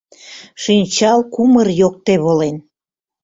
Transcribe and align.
Шинчал 0.63 1.19
кумыр 1.33 1.67
йокте 1.81 2.15
волен. 2.23 2.55